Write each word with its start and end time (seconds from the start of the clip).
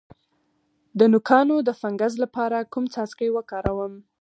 د 0.99 0.99
نوکانو 1.13 1.55
د 1.67 1.69
فنګس 1.79 2.13
لپاره 2.23 2.67
کوم 2.73 2.85
څاڅکي 2.93 3.29
وکاروم؟ 3.33 3.93